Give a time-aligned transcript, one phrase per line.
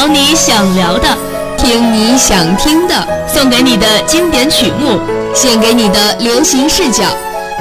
[0.00, 1.06] 聊你想聊的，
[1.58, 2.94] 听你想听的，
[3.28, 4.98] 送给你的经典曲目，
[5.34, 7.04] 献给你的流行视角，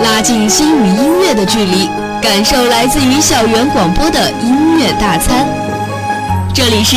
[0.01, 1.89] 拉近心与音乐的距离，
[2.21, 5.45] 感受来自于校园广播的音乐大餐。
[6.53, 6.95] 这里是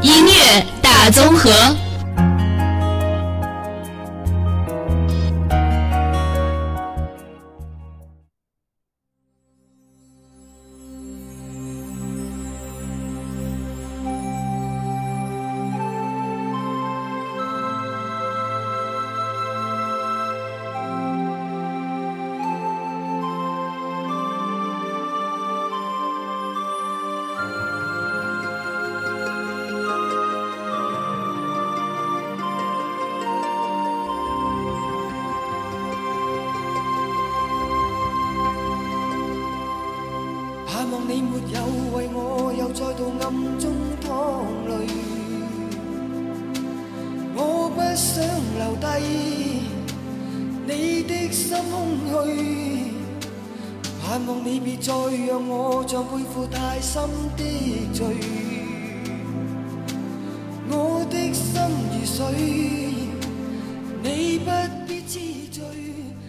[0.00, 1.50] 音乐大综合。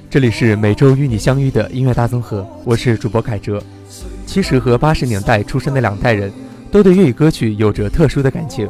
[0.09, 3.63] 这里是每周与你相遇的音乐大综合，我是主播凯哲。
[4.25, 6.29] 七十和八十年代出生的两代人，
[6.69, 8.69] 都对粤语歌曲有着特殊的感情。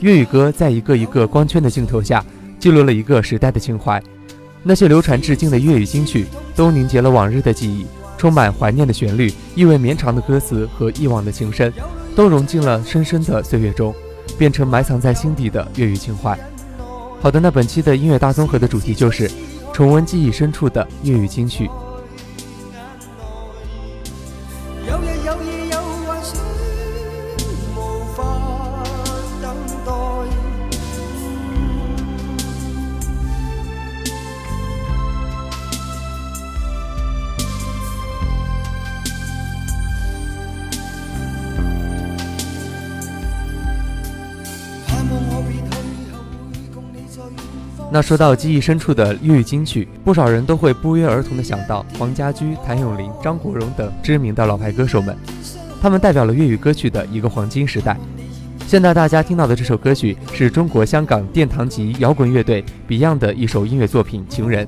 [0.00, 2.24] 粤语歌在一个一个光圈的镜头下，
[2.58, 4.02] 记录了一个时代的情怀。
[4.64, 6.26] 那些流传至今的粤语金曲，
[6.56, 7.86] 都凝结了往日的记忆，
[8.18, 11.72] 充满怀念的旋律，意味绵长的歌词和一往的情深，
[12.16, 13.94] 都融进了深深的岁月中，
[14.36, 16.36] 变成埋藏在心底的粤语情怀。
[17.20, 19.30] 好的，那本期的音乐大综合的主题就是。
[19.74, 21.68] 重温记忆深处的粤语金曲。
[47.94, 55.16] 那说到记忆深处的粤语金曲，不少人都会不约而同地想到黄家驹、谭咏麟、张国荣等知名的老牌歌手们，
[55.80, 57.96] 他们代表了粤语歌曲的一个黄金时代。
[58.66, 64.66] 现在大家听到的这首歌曲是中国香港殿堂级摇滚乐队 Beyond 的一首音乐作品《情人》。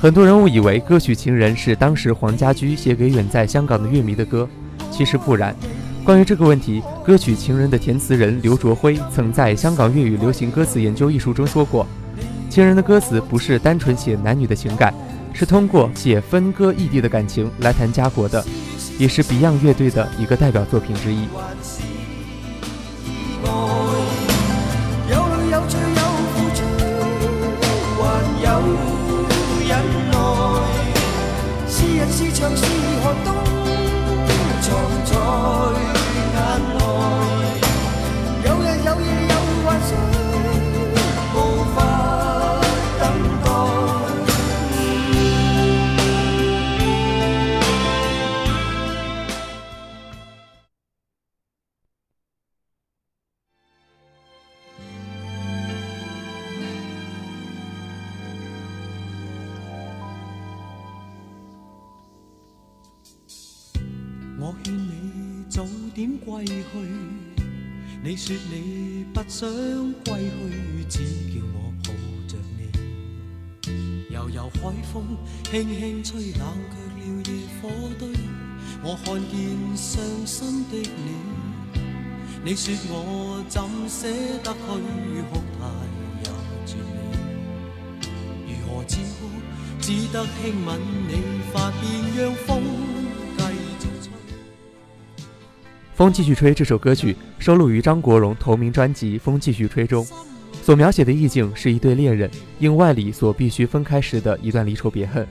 [0.00, 4.48] 很多人误以为歌曲《情人》是当时黄家驹写给远在香港的乐迷的歌，
[4.90, 5.54] 其实不然。
[6.02, 11.86] 关于这个问题，歌曲《情人》的填词人刘卓辉曾在《香港粤语流行歌词研究》一书中说过。
[12.56, 14.90] 情人的歌词不是单纯写男女的情感，
[15.34, 18.42] 是通过写分割异地的感情来谈家国的，
[18.98, 21.28] 也是 Beyond 乐队的一个代表作品之一。
[68.26, 69.48] 说你不想
[70.04, 70.98] 归去，只
[71.32, 71.92] 叫我抱
[72.26, 72.60] 着你。
[74.12, 76.42] 悠悠海风轻轻吹，冷
[76.72, 77.30] 却了野
[77.62, 77.70] 火
[78.00, 78.08] 堆。
[78.82, 81.08] 我看见伤心的你，
[82.44, 84.08] 你说我怎舍
[84.42, 84.58] 得去
[85.30, 85.62] 哭太
[86.18, 86.26] 也
[86.66, 86.98] 绝美。
[88.48, 89.30] 如何止哭？
[89.80, 91.12] 只得轻吻你
[91.52, 91.84] 发边，
[92.16, 92.95] 让风。
[95.96, 100.06] 风继续吹这首歌曲收录于张国荣同名专辑《风继续吹》中，
[100.62, 105.26] 所描写的意境是一对恋人因万里所必须分开时的一段离愁别恨。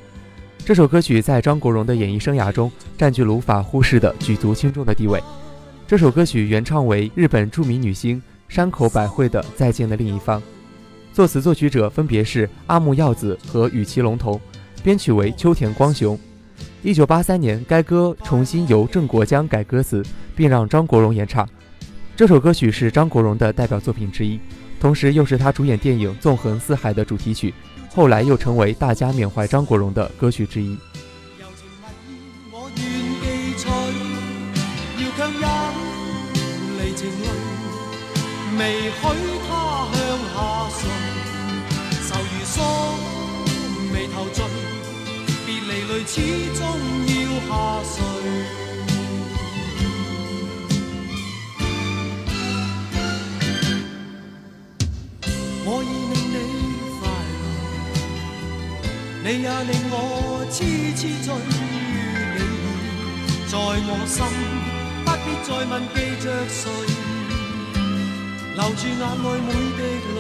[0.66, 5.22] 这首歌曲在张国荣的演艺生涯中占据了无法忽视的举足轻重的地位。
[5.86, 8.20] 这首歌曲原唱为日本著名女星
[8.50, 10.42] 山口百惠的《再见的另一方》，
[11.14, 14.42] 作词作曲者分别是阿木耀子和羽其龙头，
[14.84, 16.20] 编曲为秋田光雄。
[16.86, 20.06] 一九八三年，该歌重新由郑国江改歌词，
[20.36, 21.50] 并让张国荣演唱。
[22.16, 24.40] 这首歌曲是张国荣的代表作品之一，
[24.80, 27.52] 同时又是他主演电影《纵横四海》的主题曲，
[27.90, 30.78] 后来又成为大家缅怀张国荣的歌曲之一。
[38.58, 39.02] 未许
[39.50, 40.00] 他向
[40.30, 40.38] 下，
[42.08, 42.64] 愁如霜，
[43.92, 44.45] 眉头。
[45.68, 45.74] 明
[46.06, 46.22] 始
[46.54, 46.62] 终
[47.08, 47.14] 要
[47.48, 47.50] 下
[47.90, 47.94] 垂。
[55.68, 56.36] 我已令你
[57.00, 57.02] 快
[57.42, 57.44] 乐，
[59.24, 59.94] 你也令我
[60.52, 60.56] 痴
[60.96, 61.52] 痴醉于
[62.38, 62.40] 你，
[63.48, 64.16] 在我心
[65.04, 66.62] 不必再问记着谁，
[68.54, 69.82] 留住眼内每滴
[70.14, 70.18] 泪，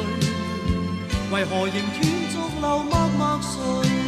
[1.32, 4.05] 为何仍断续流默默垂？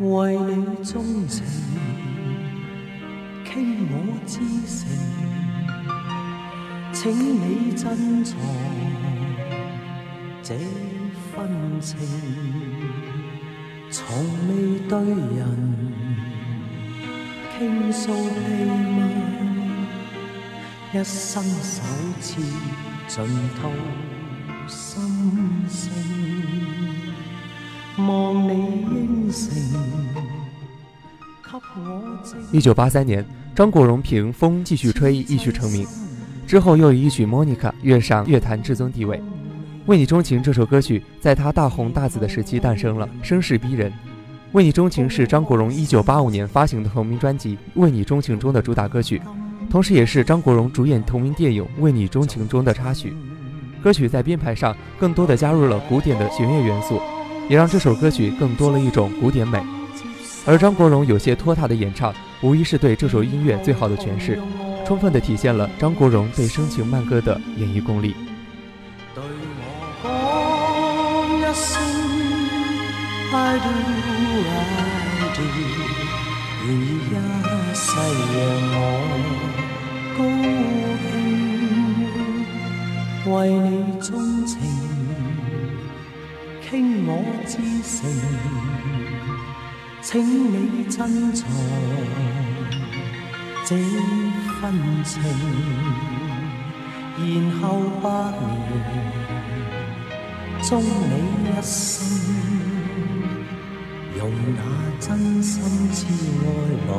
[0.00, 1.44] 为你钟情，
[3.44, 3.94] 倾我
[4.26, 4.88] 至诚，
[6.90, 8.38] 请你珍藏
[10.42, 10.56] 这
[11.36, 11.98] 份情，
[13.90, 14.00] 从
[14.48, 14.98] 未对
[15.36, 15.38] 人
[17.58, 18.64] 倾诉秘
[18.96, 18.98] 密，
[20.94, 21.82] 一生首
[22.22, 22.40] 次
[23.06, 23.22] 尽
[23.60, 23.68] 吐
[24.66, 24.88] 心
[25.68, 26.39] 声。
[32.52, 33.24] 一九八三年，
[33.54, 35.86] 张国荣凭《风继续吹》一曲成名，
[36.46, 39.16] 之后又以一曲《Monica》跃上乐坛至尊地位。
[39.86, 43.90] 《为你钟情》这首歌曲在他大红大紫的时期诞生了，声势逼人。
[44.52, 49.22] 《为你钟情》是张国荣一九八五年发行的同名专辑《为你钟情》中的主打歌曲，
[49.70, 53.14] 同时也是张国荣主演同名电影《为你钟情》中的插曲。
[53.82, 57.00] 歌曲在编排上更多的加入了古典的弦乐元素。
[57.48, 59.60] 也让这首歌曲更多了一种古典美，
[60.46, 64.38] 而张国荣有些拖沓的演唱，无疑是对这首音乐最好的诠释，
[64.86, 68.14] 充分的体现了张国荣对深情慢歌的演绎功力。
[69.14, 69.22] 对
[70.02, 70.06] 我
[71.28, 71.82] 讲一声
[73.32, 73.68] I do
[74.46, 74.50] I
[75.34, 75.42] do，
[76.66, 77.08] 愿意一
[77.74, 77.86] 世
[78.36, 78.38] 让
[78.72, 78.78] 我
[80.16, 80.20] 高
[83.24, 84.08] 兴，为你钟
[84.46, 84.99] 情。
[86.70, 87.10] 倾我
[87.48, 88.08] 至诚，
[90.00, 90.22] 请
[90.52, 91.44] 你珍藏
[93.66, 93.74] 这
[94.60, 94.62] 份
[95.02, 95.20] 情，
[97.18, 97.20] 然
[97.58, 97.60] 后
[98.00, 98.06] 百
[98.38, 98.70] 年
[100.62, 101.12] 终你
[101.42, 102.06] 一生，
[104.16, 104.60] 用那
[105.00, 105.52] 真心
[105.90, 106.46] 之爱
[106.86, 106.90] 来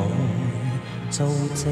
[1.09, 1.17] 做
[1.55, 1.71] 证。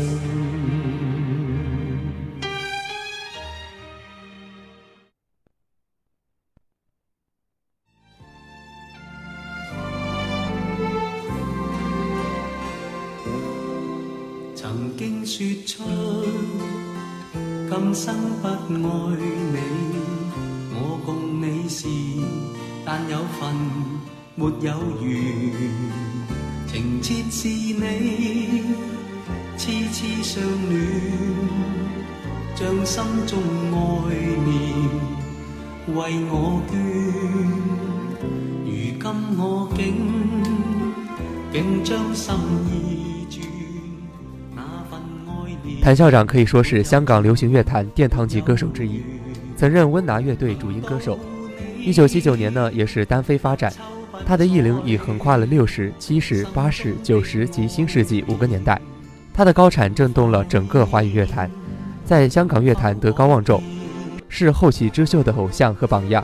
[15.30, 15.84] 说出
[17.70, 18.58] 今生不爱
[19.54, 19.58] 你，
[20.74, 21.88] 我共你是
[22.84, 23.40] 但有份
[24.34, 24.74] 没有
[25.06, 25.14] 缘，
[26.66, 28.64] 情切是你，
[29.56, 30.82] 痴痴相恋，
[32.56, 33.40] 将心中
[33.72, 34.16] 爱
[34.48, 34.50] 念
[35.96, 35.98] 为
[36.32, 36.74] 我捐。
[38.66, 39.06] 如今
[39.38, 39.80] 我竟
[41.54, 42.34] 竟将心
[42.72, 43.09] 意。
[45.82, 49.02] 谭校长可以说是香港流行乐坛殿堂级歌手之一，
[49.56, 51.18] 曾任温拿乐队主音歌手。
[51.80, 53.72] 一九七九年呢，也是单飞发展。
[54.26, 58.80] 他的艺龄已横跨了六十七十八十九十及新世纪五个年代。
[59.34, 61.50] 他的高产震动了整个华语乐坛，
[62.04, 63.64] 在香港乐坛德高望重，
[64.28, 66.24] 是后起之秀的偶像和榜样。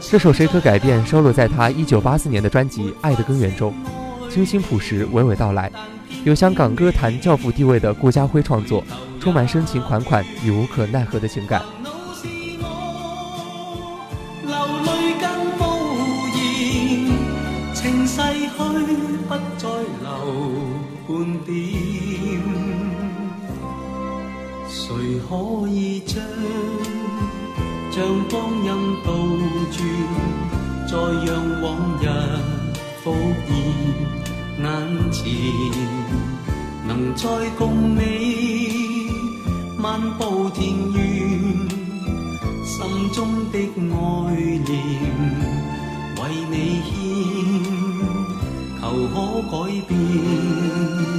[0.00, 3.72] 这首《谁可改变》收录在他一九八四年的专辑《爱的根源》中，
[4.28, 5.72] 清新朴实，娓娓道来。
[6.24, 8.84] 有香港歌坛教父地位的顾嘉辉创作，
[9.20, 11.62] 充满深情款款与无可奈何的情感。
[14.44, 14.54] 流
[14.84, 15.28] 泪更
[15.58, 15.60] 无
[16.36, 17.10] 言，
[17.74, 18.56] 情逝去
[19.26, 19.68] 不再
[20.02, 20.06] 留
[21.08, 21.10] 半
[21.44, 21.50] 点。
[24.68, 24.86] 谁
[25.28, 26.22] 可以将
[27.90, 28.68] 将光阴
[29.04, 29.08] 倒
[29.72, 29.76] 转，
[30.88, 30.92] 再
[31.26, 31.30] 让
[31.62, 31.66] 往
[32.00, 32.04] 日
[33.02, 33.04] 复
[33.48, 34.21] 现？
[34.62, 35.22] 眼前
[36.86, 37.28] 能再
[37.58, 39.10] 共你
[39.76, 41.00] 漫步田园，
[42.64, 43.94] 心中的爱
[44.36, 44.70] 念
[46.16, 46.54] 为你
[46.86, 46.90] 牵，
[48.80, 49.16] 求可
[49.50, 49.52] 改
[49.88, 51.11] 变。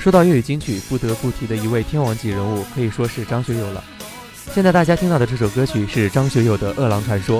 [0.00, 3.84] 说到粤语金曲，不得不提的一位天王级人物，可以说是张学友了。
[4.54, 7.38] 现在大家听到的这首歌曲是张学友的《饿狼传说》，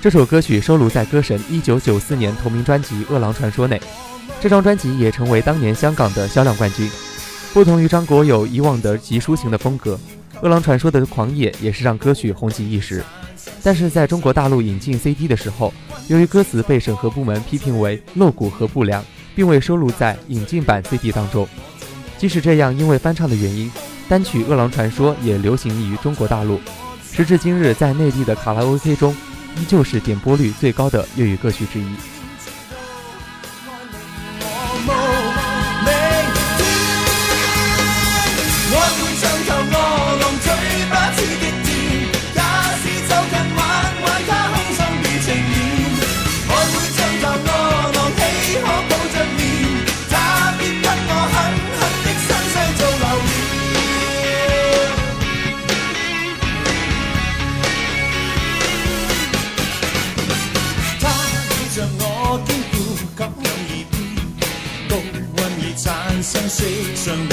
[0.00, 3.82] 这首歌曲收录在歌神1994年同名专辑《饿狼传说》内，
[4.40, 6.88] 这张专辑也成为当年香港的销量冠军。
[7.52, 9.94] 不同于张国友以往的极抒情的风格，
[10.42, 13.02] 《饿狼传说》的狂野也是让歌曲红极一时。
[13.64, 15.74] 但是在中国大陆引进 CD 的时候，
[16.06, 21.48] 由于歌词被审核部门批评为露骨和不良，并未收录在引进版 CD 当中。
[22.18, 23.70] 即使这样，因为翻唱的原因。
[24.08, 26.60] 单曲《饿狼传说》也流行于中国大陆，
[27.12, 29.12] 时至今日，在内地的卡拉 OK 中，
[29.56, 31.86] 依旧是点播率最高的粤语歌曲之一。
[66.66, 67.25] 失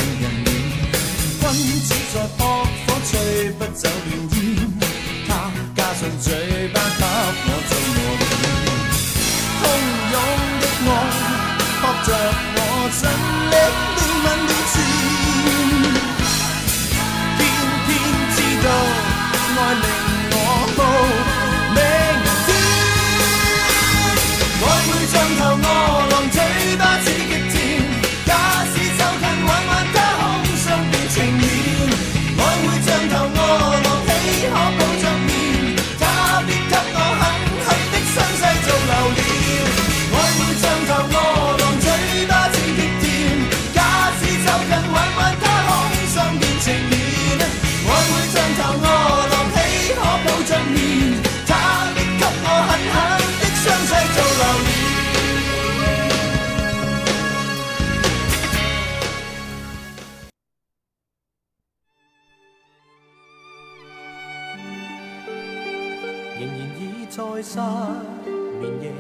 [68.60, 68.92] 眠夜，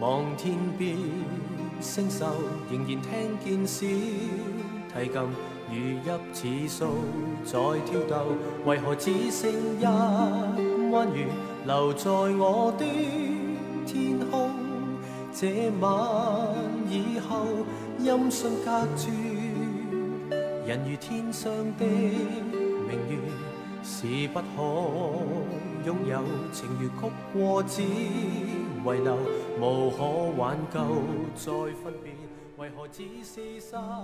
[0.00, 0.96] 望天边
[1.80, 2.24] 星宿，
[2.70, 3.86] 仍然听见小
[4.94, 5.20] 提琴
[5.68, 5.74] 如
[6.32, 6.80] 泣似诉
[7.44, 8.14] 在挑逗，
[8.64, 9.84] 为何只剩一
[10.92, 11.26] 弯月
[11.66, 12.84] 留在我的
[13.84, 14.50] 天空？
[15.32, 15.90] 这晚
[16.88, 17.46] 以后，
[17.98, 19.10] 音讯隔绝，
[20.66, 23.18] 人如天上的明月，
[23.82, 25.65] 是不可。
[25.86, 26.20] 拥有
[26.52, 27.86] 情如曲过，只遗
[29.04, 29.16] 留，
[29.60, 30.04] 无可
[30.36, 30.80] 挽救。
[31.36, 32.12] 再分别，
[32.56, 33.40] 为何只是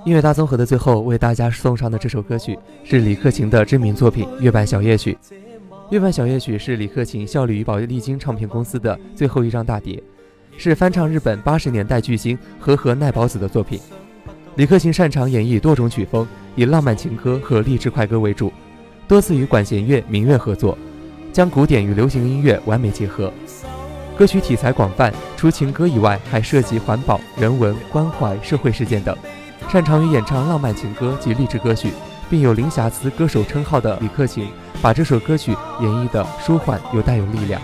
[0.05, 5.19] 音乐大综合的最后，为大家送上的这首歌曲是李克勤的知名作品《月半小夜曲》。
[5.91, 10.01] 《月半小夜曲》是李克勤效力于宝丽金唱片公司的最后一张大碟，
[10.57, 13.81] 是翻唱日本八十年代巨星和和奈保子的作品。
[14.55, 18.53] 李克勤擅长演绎多种曲风，以浪漫情歌和励志快歌为主，
[19.09, 20.79] 多次与管弦乐、民乐合作。
[21.33, 23.33] 将古典与流行音乐完美结合，
[24.19, 29.17] 歌曲题材广泛，除情歌以外，还涉及环保、人文关怀、社会事件等。
[29.71, 31.91] 擅长于演唱浪漫情歌及励志歌曲，
[32.29, 34.49] 并有零瑕疵歌手称号的李克勤，
[34.83, 37.63] 把这首歌曲演绎的舒缓又带有力量。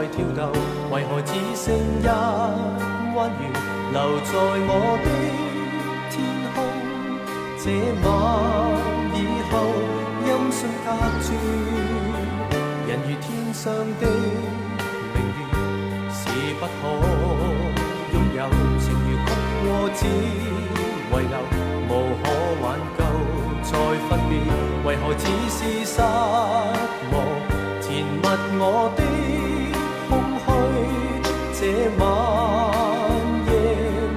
[0.00, 0.50] 在跳动，
[0.90, 2.06] 为何只剩一
[3.14, 3.44] 弯月
[3.92, 4.32] 留在
[4.64, 5.06] 我的
[6.08, 6.16] 天
[6.54, 6.56] 空？
[7.58, 7.68] 这
[8.00, 8.08] 晚
[9.12, 9.16] 以
[9.50, 9.52] 后
[10.24, 10.88] 音讯隔
[11.20, 11.28] 绝，
[12.88, 13.60] 人如天上
[14.00, 14.02] 的
[15.12, 15.38] 明月，
[16.10, 16.18] 是
[16.58, 16.72] 不可
[18.14, 18.40] 拥有。
[18.80, 19.28] 情如曲
[19.60, 21.36] 过，只遗留，
[21.90, 21.92] 无
[22.22, 22.24] 可
[22.62, 22.64] 挽
[22.96, 22.98] 救，
[23.64, 23.70] 再
[24.08, 24.32] 分别，
[24.82, 27.14] 为何只是失望？
[27.82, 28.24] 填密
[28.58, 29.09] 我的。
[31.60, 31.66] 这
[31.98, 32.02] 晚
[33.44, 33.52] 夜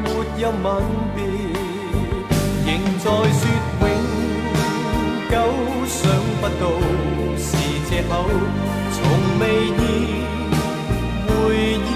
[0.01, 0.07] 没
[0.39, 0.65] 有吻
[1.13, 1.17] 别，
[2.65, 2.69] 仍
[2.99, 3.43] 在说
[3.81, 3.83] 永
[5.29, 5.33] 久，
[5.85, 5.99] 想
[6.39, 6.63] 不到
[7.37, 7.45] 是
[7.89, 8.11] 借口，
[8.93, 8.95] 从
[9.41, 9.83] 未意
[11.27, 11.31] 回
[11.85, 11.92] 忆。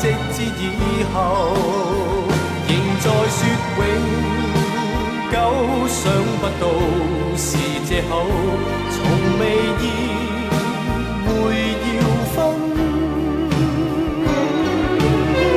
[0.00, 0.62] 直至以
[1.12, 1.16] 后，
[2.68, 2.70] 仍
[3.00, 3.40] 在说
[3.78, 3.80] 永
[5.30, 5.34] 久，
[5.88, 6.00] 想
[6.40, 6.62] 不到
[7.36, 7.46] 是
[7.86, 8.10] 借口，
[8.90, 8.96] 从
[9.38, 9.42] 未
[9.80, 9.82] 意
[11.26, 11.30] 会
[11.88, 11.90] 要
[12.32, 12.34] 分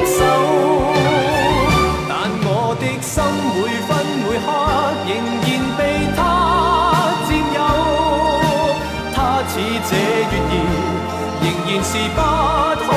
[0.05, 0.17] 手。
[2.07, 2.11] 但
[2.43, 3.13] 我的心
[3.55, 3.55] 每
[3.87, 3.89] 分
[4.21, 4.47] 每刻
[5.07, 5.09] 仍
[5.41, 5.79] 然被
[6.15, 6.19] 他
[7.27, 7.57] 占有，
[9.13, 9.17] 他
[9.47, 9.53] 似
[9.89, 9.91] 这
[10.31, 10.53] 月儿，
[11.41, 12.19] 仍然是不
[12.87, 12.95] 开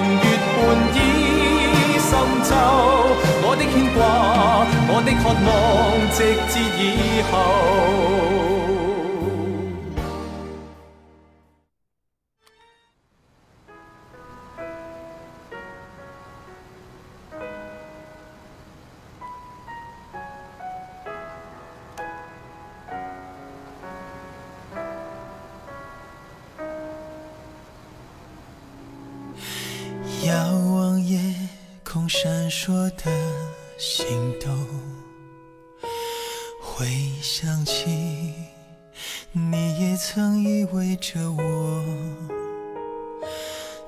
[0.00, 0.58] 明月半
[0.94, 0.96] 倚
[1.98, 2.10] 深
[2.44, 2.50] 秋。
[3.42, 3.98] 我的牵挂，
[4.88, 5.48] 我的渴望，
[6.14, 6.16] 直
[6.48, 8.07] 至以后。
[32.58, 33.04] 空闪烁的
[33.78, 34.06] 心
[34.40, 34.66] 动，
[36.60, 36.86] 回
[37.22, 38.34] 想起
[39.32, 41.84] 你也曾依偎着我，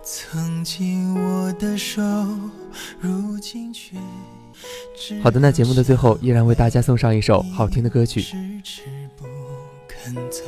[0.05, 2.01] 曾经握的手，
[3.01, 3.97] 如今却
[4.97, 8.23] 只好的，那节目的最后依然为大家送上一首好听的歌曲。
[8.23, 8.83] 迟迟
[9.17, 9.27] 不
[9.89, 10.45] 肯走，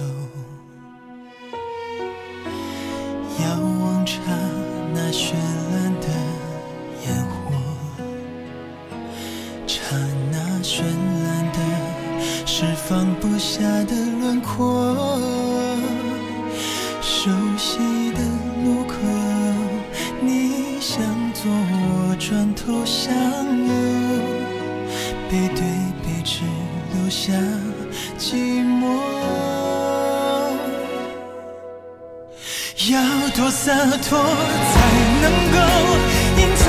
[3.41, 4.21] 遥望刹
[12.93, 14.95] 放不下的轮廓，
[17.01, 17.79] 熟悉
[18.13, 18.21] 的
[18.67, 18.93] 路口，
[20.21, 21.03] 你向
[21.33, 23.11] 左，我转头向
[23.67, 23.73] 右。
[25.31, 25.63] 背对
[26.03, 26.43] 背只
[26.93, 27.33] 留下
[28.19, 29.01] 寂寞。
[32.91, 33.01] 要
[33.35, 34.19] 多洒脱
[34.69, 34.75] 才
[35.23, 35.57] 能够
[36.37, 36.67] 隐藏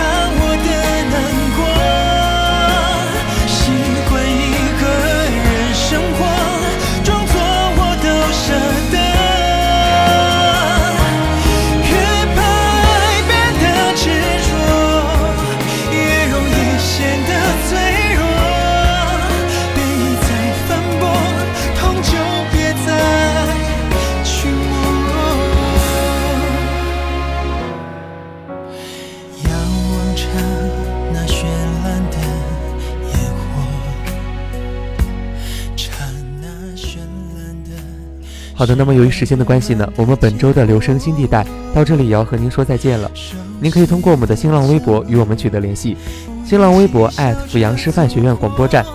[38.63, 41.45] 好的，那么由于时间的关系呢，我们本周的留声新地带
[41.75, 43.11] 到这里也要和您说再见了。
[43.59, 45.97] 您可以通过我们的新浪微博与我们取得联系，
[46.45, 47.11] 新浪微博
[47.45, 48.85] 阜阳师范学院广播站，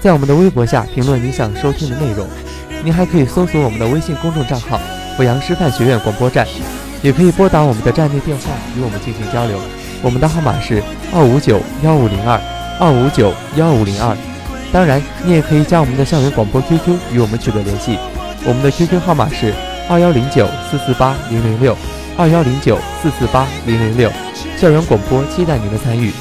[0.00, 2.26] 在我们的微博下评论你想收听的内容。
[2.82, 4.80] 您还可以搜索我们的微信公众账号
[5.18, 6.46] 阜阳师范学院广播站，
[7.02, 8.44] 也可以拨打我们的站内电话
[8.78, 9.60] 与我们进行交流。
[10.00, 12.40] 我们的号码是二五九幺五零二
[12.80, 14.16] 二五九幺五零二。
[14.72, 17.98] 当然，你也可以加我们的校园广播 QQ 与我们取得联系，
[18.46, 19.52] 我们的 QQ 号码是
[19.88, 21.76] 二幺零九四四八零零六
[22.16, 24.10] 二幺零九四四八零零六。
[24.56, 26.12] 校园广播期待您的参与。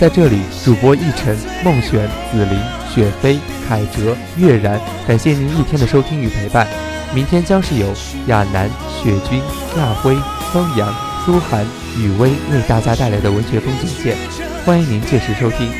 [0.00, 2.58] 在这里，主播奕晨、孟璇、紫琳、
[2.92, 6.66] 雪飞、凯哲、月然，感谢您一天的收听与陪伴。
[7.14, 7.86] 明天将是由
[8.26, 9.40] 亚楠、雪君、
[9.78, 10.16] 亚辉、
[10.52, 10.92] 方阳、
[11.24, 11.64] 苏涵、
[11.98, 14.16] 雨薇为大家带来的文学风景线，
[14.64, 15.70] 欢迎您届时收听。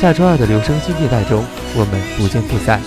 [0.00, 2.80] 下周二的留声机地带中，我们不见不散。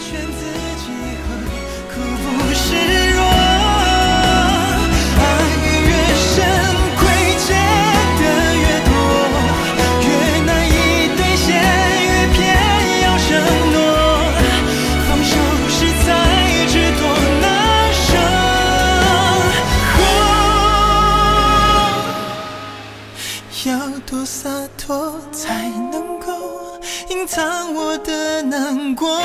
[27.24, 29.18] 隐藏我的难过？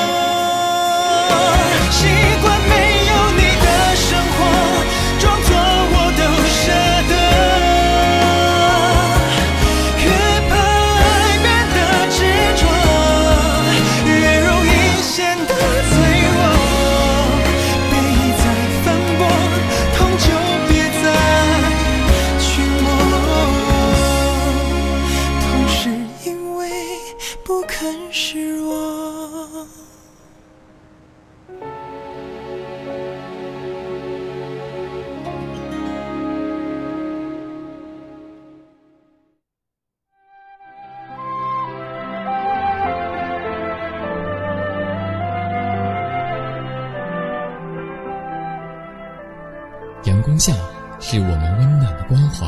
[50.39, 50.53] 当下
[51.01, 52.47] 是我们温暖的关怀，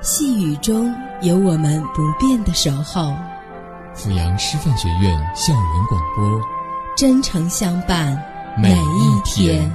[0.00, 3.14] 细雨中有我们不变的守候。
[3.94, 6.40] 阜阳师范学院校园广播，
[6.96, 8.16] 真诚相伴，
[8.56, 9.70] 每一天。